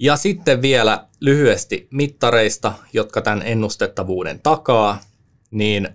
Ja 0.00 0.16
sitten 0.16 0.62
vielä 0.62 1.06
lyhyesti 1.20 1.88
mittareista, 1.90 2.72
jotka 2.92 3.20
tämän 3.20 3.42
ennustettavuuden 3.42 4.40
takaa, 4.42 5.00
niin 5.50 5.88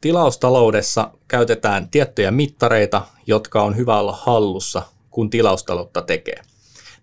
tilaustaloudessa 0.00 1.10
käytetään 1.28 1.88
tiettyjä 1.88 2.30
mittareita, 2.30 3.02
jotka 3.26 3.62
on 3.62 3.76
hyvä 3.76 3.98
olla 3.98 4.18
hallussa, 4.22 4.82
kun 5.10 5.30
tilaustaloutta 5.30 6.02
tekee. 6.02 6.42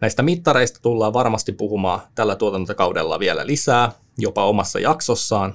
Näistä 0.01 0.23
mittareista 0.23 0.79
tullaan 0.81 1.13
varmasti 1.13 1.51
puhumaan 1.51 2.01
tällä 2.15 2.35
tuotantokaudella 2.35 3.19
vielä 3.19 3.47
lisää, 3.47 3.91
jopa 4.17 4.45
omassa 4.45 4.79
jaksossaan, 4.79 5.53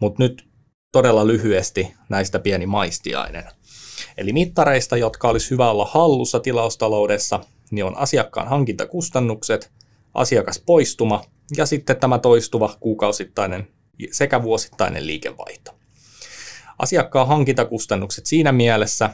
mutta 0.00 0.22
nyt 0.22 0.47
todella 0.92 1.26
lyhyesti 1.26 1.94
näistä 2.08 2.38
pieni 2.38 2.66
maistiainen. 2.66 3.44
Eli 4.16 4.32
mittareista, 4.32 4.96
jotka 4.96 5.28
olisi 5.28 5.50
hyvä 5.50 5.70
olla 5.70 5.84
hallussa 5.84 6.40
tilaustaloudessa, 6.40 7.40
niin 7.70 7.84
on 7.84 7.96
asiakkaan 7.96 8.48
hankintakustannukset, 8.48 9.72
asiakaspoistuma 10.14 11.24
ja 11.56 11.66
sitten 11.66 11.96
tämä 11.96 12.18
toistuva 12.18 12.76
kuukausittainen 12.80 13.68
sekä 14.10 14.42
vuosittainen 14.42 15.06
liikevaihto. 15.06 15.78
Asiakkaan 16.78 17.28
hankintakustannukset 17.28 18.26
siinä 18.26 18.52
mielessä, 18.52 19.10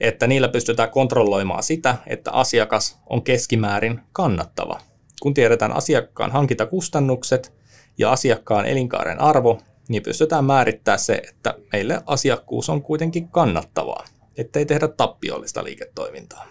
että 0.00 0.26
niillä 0.26 0.48
pystytään 0.48 0.90
kontrolloimaan 0.90 1.62
sitä, 1.62 1.96
että 2.06 2.30
asiakas 2.30 2.98
on 3.06 3.22
keskimäärin 3.22 4.00
kannattava. 4.12 4.80
Kun 5.20 5.34
tiedetään 5.34 5.72
asiakkaan 5.72 6.30
hankintakustannukset 6.30 7.52
ja 7.98 8.12
asiakkaan 8.12 8.66
elinkaaren 8.66 9.20
arvo, 9.20 9.60
niin 9.88 10.02
pystytään 10.02 10.44
määrittämään 10.44 10.98
se, 10.98 11.22
että 11.28 11.54
meille 11.72 12.02
asiakkuus 12.06 12.68
on 12.68 12.82
kuitenkin 12.82 13.28
kannattavaa, 13.28 14.04
ettei 14.36 14.66
tehdä 14.66 14.88
tappiollista 14.88 15.64
liiketoimintaa. 15.64 16.46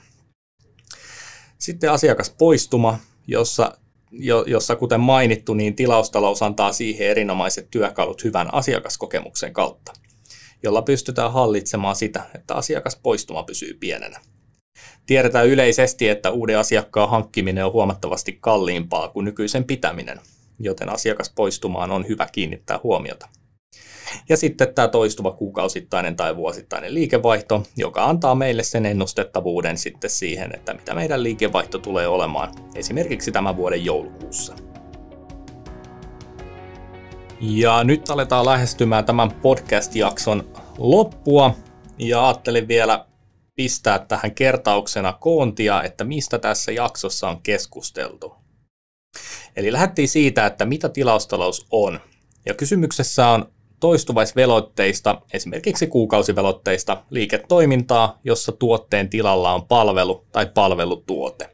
Sitten 1.58 1.92
asiakaspoistuma, 1.92 2.98
jossa, 3.28 3.78
jo, 4.12 4.44
jossa 4.48 4.76
kuten 4.76 5.00
mainittu, 5.00 5.54
niin 5.54 5.76
tilaustalous 5.76 6.44
antaa 6.44 6.74
siihen 6.74 7.08
erinomaiset 7.08 7.68
työkalut 7.72 8.24
hyvän 8.24 8.54
asiakaskokemuksen 8.54 9.54
kautta 9.54 9.94
jolla 10.64 10.82
pystytään 10.82 11.34
hallitsemaan 11.34 11.96
sitä, 11.96 12.26
että 12.36 12.56
asiakaspoistuma 12.56 13.44
pysyy 13.44 13.74
pienenä. 13.74 14.20
Tiedetään 15.06 15.48
yleisesti, 15.48 16.10
että 16.10 16.32
uuden 16.32 16.58
asiakkaan 16.58 17.10
hankkiminen 17.10 17.66
on 17.66 17.74
huomattavasti 17.74 18.38
kalliimpaa 18.42 19.08
kuin 19.08 19.26
nykyisen 19.26 19.64
pitäminen, 19.64 20.20
joten 20.64 20.90
asiakaspoistumaan 20.90 21.92
on 21.92 22.08
hyvä 22.08 22.28
kiinnittää 22.32 22.80
huomiota. 22.84 23.30
Ja 24.30 24.38
sitten 24.38 24.74
tämä 24.76 24.88
toistuva 24.88 25.32
kuukausittainen 25.32 26.16
tai 26.16 26.36
vuosittainen 26.36 26.94
liikevaihto, 26.94 27.64
joka 27.78 28.06
antaa 28.06 28.36
meille 28.36 28.64
sen 28.64 28.86
ennustettavuuden 28.86 29.78
sitten 29.78 30.10
siihen, 30.10 30.56
että 30.56 30.74
mitä 30.74 30.94
meidän 30.94 31.24
liikevaihto 31.24 31.80
tulee 31.80 32.08
olemaan 32.08 32.54
esimerkiksi 32.76 33.32
tämän 33.32 33.58
vuoden 33.58 33.86
joulukuussa. 33.86 34.56
Ja 37.42 37.84
nyt 37.84 38.10
aletaan 38.10 38.46
lähestymään 38.46 39.06
tämän 39.06 39.32
podcast-jakson 39.32 40.44
loppua 40.78 41.56
ja 41.98 42.28
ajattelin 42.28 42.68
vielä 42.68 43.06
pistää 43.56 44.00
tähän 44.00 44.36
kertauksena 44.36 45.14
koontia, 45.14 45.84
että 45.84 46.04
mistä 46.04 46.40
tässä 46.40 46.72
jaksossa 46.72 47.30
on 47.30 47.42
keskusteltu. 47.42 48.41
Eli 49.56 49.72
lähdettiin 49.72 50.10
siitä, 50.10 50.46
että 50.46 50.66
mitä 50.66 50.90
tilaustalous 50.90 51.68
on. 51.72 52.00
Ja 52.46 52.54
kysymyksessä 52.54 53.28
on 53.28 53.52
toistuvaisvelotteista, 53.80 55.22
esimerkiksi 55.34 55.88
kuukausivelotteista, 55.88 57.04
liiketoimintaa, 57.10 58.20
jossa 58.24 58.52
tuotteen 58.52 59.10
tilalla 59.10 59.54
on 59.54 59.68
palvelu 59.68 60.26
tai 60.32 60.46
palvelutuote. 60.54 61.50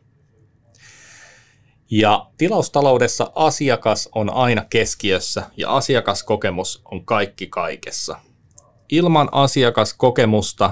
Ja 1.91 2.27
tilaustaloudessa 2.37 3.31
asiakas 3.35 4.09
on 4.15 4.33
aina 4.33 4.65
keskiössä 4.69 5.43
ja 5.57 5.69
asiakaskokemus 5.69 6.81
on 6.91 7.05
kaikki 7.05 7.47
kaikessa. 7.47 8.19
Ilman 8.89 9.29
asiakaskokemusta 9.31 10.71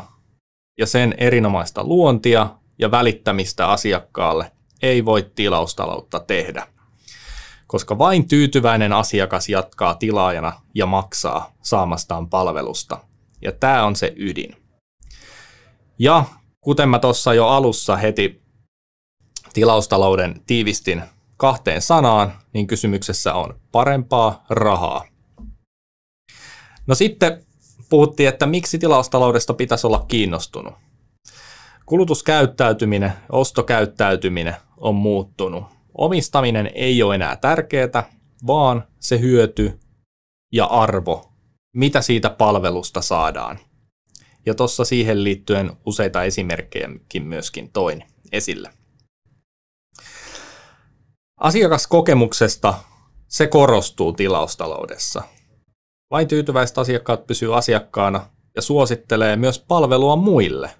ja 0.77 0.85
sen 0.85 1.15
erinomaista 1.17 1.83
luontia 1.83 2.49
ja 2.79 2.91
välittämistä 2.91 3.67
asiakkaalle 3.67 4.51
ei 4.81 5.05
voi 5.05 5.31
tilaustaloutta 5.35 6.19
tehdä, 6.19 6.67
koska 7.67 7.97
vain 7.97 8.27
tyytyväinen 8.27 8.93
asiakas 8.93 9.49
jatkaa 9.49 9.95
tilaajana 9.95 10.61
ja 10.73 10.85
maksaa 10.85 11.53
saamastaan 11.61 12.29
palvelusta. 12.29 12.97
Ja 13.41 13.51
tämä 13.51 13.85
on 13.85 13.95
se 13.95 14.13
ydin. 14.15 14.55
Ja 15.99 16.23
kuten 16.61 16.89
mä 16.89 16.99
tuossa 16.99 17.33
jo 17.33 17.47
alussa 17.47 17.95
heti 17.95 18.41
tilaustalouden 19.53 20.41
tiivistin 20.47 21.03
kahteen 21.37 21.81
sanaan, 21.81 22.33
niin 22.53 22.67
kysymyksessä 22.67 23.33
on 23.33 23.59
parempaa 23.71 24.45
rahaa. 24.49 25.05
No 26.87 26.95
sitten 26.95 27.45
puhuttiin, 27.89 28.29
että 28.29 28.45
miksi 28.45 28.79
tilaustaloudesta 28.79 29.53
pitäisi 29.53 29.87
olla 29.87 30.05
kiinnostunut. 30.07 30.73
Kulutuskäyttäytyminen, 31.85 33.13
ostokäyttäytyminen 33.29 34.55
on 34.77 34.95
muuttunut. 34.95 35.74
Omistaminen 35.97 36.71
ei 36.75 37.03
ole 37.03 37.15
enää 37.15 37.35
tärkeää, 37.35 38.09
vaan 38.47 38.87
se 38.99 39.19
hyöty 39.19 39.79
ja 40.51 40.65
arvo, 40.65 41.31
mitä 41.75 42.01
siitä 42.01 42.29
palvelusta 42.29 43.01
saadaan. 43.01 43.59
Ja 44.45 44.55
tuossa 44.55 44.85
siihen 44.85 45.23
liittyen 45.23 45.71
useita 45.85 46.23
esimerkkejäkin 46.23 47.23
myöskin 47.23 47.71
toin 47.71 48.03
esille. 48.31 48.69
Asiakaskokemuksesta 51.39 52.73
se 53.27 53.47
korostuu 53.47 54.13
tilaustaloudessa. 54.13 55.23
Vain 56.11 56.27
tyytyväiset 56.27 56.77
asiakkaat 56.77 57.27
pysyy 57.27 57.57
asiakkaana 57.57 58.29
ja 58.55 58.61
suosittelee 58.61 59.35
myös 59.35 59.59
palvelua 59.59 60.15
muille. 60.15 60.75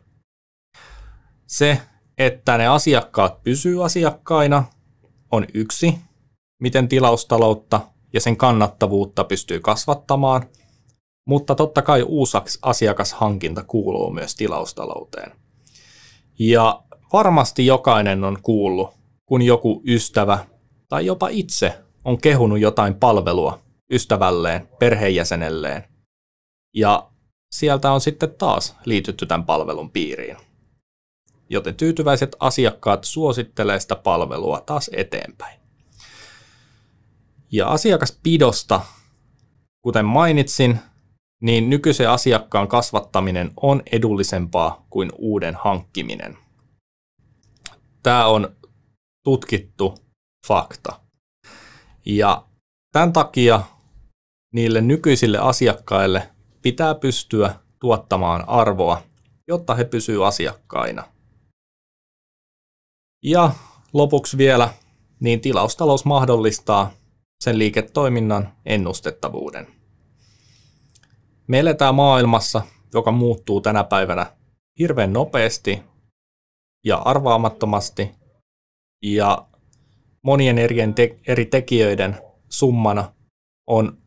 Se, 1.47 1.81
että 2.17 2.57
ne 2.57 2.67
asiakkaat 2.67 3.43
pysyy 3.43 3.85
asiakkaina, 3.85 4.63
on 5.31 5.47
yksi, 5.53 5.97
miten 6.61 6.87
tilaustaloutta 6.87 7.81
ja 8.13 8.21
sen 8.21 8.37
kannattavuutta 8.37 9.23
pystyy 9.23 9.59
kasvattamaan, 9.59 10.43
mutta 11.27 11.55
totta 11.55 11.81
kai 11.81 12.03
uusi 12.03 12.37
asiakashankinta 12.61 13.63
kuuluu 13.63 14.11
myös 14.11 14.35
tilaustalouteen. 14.35 15.31
Ja 16.39 16.83
varmasti 17.13 17.65
jokainen 17.65 18.23
on 18.23 18.37
kuullut, 18.41 18.89
kun 19.25 19.41
joku 19.41 19.81
ystävä 19.87 20.45
tai 20.89 21.05
jopa 21.05 21.27
itse 21.27 21.79
on 22.05 22.21
kehunut 22.21 22.59
jotain 22.59 22.95
palvelua 22.95 23.59
ystävälleen, 23.91 24.69
perheenjäsenelleen, 24.79 25.83
ja 26.75 27.09
sieltä 27.51 27.91
on 27.91 28.01
sitten 28.01 28.31
taas 28.37 28.75
liitytty 28.85 29.25
tämän 29.25 29.45
palvelun 29.45 29.91
piiriin. 29.91 30.37
Joten 31.49 31.75
tyytyväiset 31.75 32.35
asiakkaat 32.39 33.03
suosittelee 33.03 33.79
sitä 33.79 33.95
palvelua 33.95 34.61
taas 34.61 34.89
eteenpäin. 34.93 35.59
Ja 37.51 37.67
asiakaspidosta, 37.67 38.81
kuten 39.81 40.05
mainitsin, 40.05 40.79
niin 41.41 41.69
nykyisen 41.69 42.09
asiakkaan 42.09 42.67
kasvattaminen 42.67 43.51
on 43.61 43.81
edullisempaa 43.91 44.85
kuin 44.89 45.11
uuden 45.17 45.55
hankkiminen. 45.55 46.37
Tämä 48.03 48.27
on 48.27 48.55
tutkittu 49.23 49.95
fakta. 50.47 50.99
Ja 52.05 52.45
tämän 52.91 53.13
takia 53.13 53.61
niille 54.53 54.81
nykyisille 54.81 55.37
asiakkaille 55.37 56.29
pitää 56.61 56.95
pystyä 56.95 57.55
tuottamaan 57.79 58.49
arvoa, 58.49 59.01
jotta 59.47 59.75
he 59.75 59.83
pysyvät 59.83 60.21
asiakkaina. 60.21 61.14
Ja 63.27 63.51
lopuksi 63.93 64.37
vielä, 64.37 64.73
niin 65.19 65.41
tilaustalous 65.41 66.05
mahdollistaa 66.05 66.91
sen 67.43 67.59
liiketoiminnan 67.59 68.53
ennustettavuuden. 68.65 69.67
Me 71.47 71.59
eletään 71.59 71.95
maailmassa, 71.95 72.61
joka 72.93 73.11
muuttuu 73.11 73.61
tänä 73.61 73.83
päivänä 73.83 74.35
hirveän 74.79 75.13
nopeasti 75.13 75.81
ja 76.85 76.97
arvaamattomasti, 76.97 78.11
ja 79.01 79.47
monien 80.21 80.57
eri, 80.57 80.75
te- 80.95 81.19
eri 81.27 81.45
tekijöiden 81.45 82.17
summana 82.49 83.13
on 83.67 83.97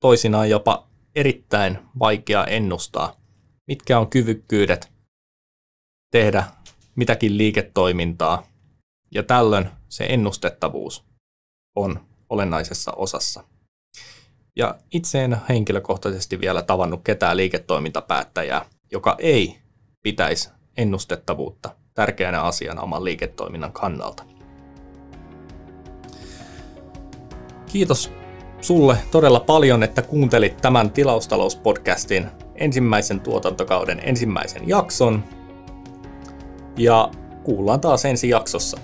toisinaan 0.00 0.50
jopa 0.50 0.88
erittäin 1.14 1.78
vaikea 1.98 2.44
ennustaa, 2.44 3.16
mitkä 3.66 3.98
on 3.98 4.10
kyvykkyydet 4.10 4.92
tehdä 6.12 6.44
mitäkin 6.96 7.38
liiketoimintaa, 7.38 8.46
ja 9.10 9.22
tällöin 9.22 9.68
se 9.88 10.04
ennustettavuus 10.04 11.04
on 11.76 12.00
olennaisessa 12.28 12.92
osassa. 12.92 13.44
Ja 14.56 14.74
itse 14.92 15.24
en 15.24 15.36
henkilökohtaisesti 15.48 16.40
vielä 16.40 16.62
tavannut 16.62 17.00
ketään 17.04 17.36
liiketoimintapäättäjää, 17.36 18.64
joka 18.92 19.16
ei 19.18 19.58
pitäisi 20.02 20.50
ennustettavuutta 20.76 21.70
tärkeänä 21.94 22.42
asiana 22.42 22.82
oman 22.82 23.04
liiketoiminnan 23.04 23.72
kannalta. 23.72 24.24
Kiitos 27.66 28.12
sulle 28.60 28.96
todella 29.10 29.40
paljon, 29.40 29.82
että 29.82 30.02
kuuntelit 30.02 30.56
tämän 30.56 30.90
tilaustalouspodcastin 30.90 32.26
ensimmäisen 32.54 33.20
tuotantokauden 33.20 34.00
ensimmäisen 34.04 34.68
jakson. 34.68 35.24
Ja 36.76 37.10
kuullaan 37.44 37.80
taas 37.80 38.04
ensi 38.04 38.28
jaksossa. 38.28 38.78